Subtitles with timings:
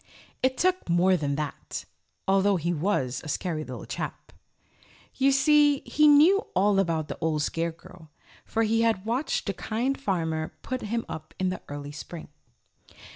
[0.41, 1.85] It took more than that,
[2.27, 4.31] although he was a scary little chap.
[5.13, 8.09] You see, he knew all about the Old Scarecrow,
[8.43, 12.29] for he had watched the Kind Farmer put him up in the early Spring.